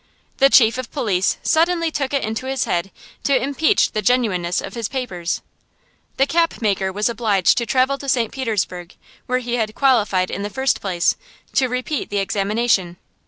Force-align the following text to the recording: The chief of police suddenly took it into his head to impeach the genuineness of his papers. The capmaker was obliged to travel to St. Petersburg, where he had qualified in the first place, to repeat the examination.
The 0.39 0.49
chief 0.49 0.79
of 0.79 0.91
police 0.91 1.37
suddenly 1.43 1.91
took 1.91 2.11
it 2.11 2.23
into 2.23 2.47
his 2.47 2.63
head 2.63 2.89
to 3.23 3.39
impeach 3.39 3.91
the 3.91 4.01
genuineness 4.01 4.59
of 4.59 4.73
his 4.73 4.89
papers. 4.89 5.43
The 6.17 6.25
capmaker 6.25 6.91
was 6.91 7.07
obliged 7.07 7.55
to 7.59 7.67
travel 7.67 7.99
to 7.99 8.09
St. 8.09 8.31
Petersburg, 8.31 8.95
where 9.27 9.37
he 9.37 9.57
had 9.57 9.75
qualified 9.75 10.31
in 10.31 10.41
the 10.41 10.49
first 10.49 10.81
place, 10.81 11.15
to 11.53 11.69
repeat 11.69 12.09
the 12.09 12.17
examination. 12.17 12.97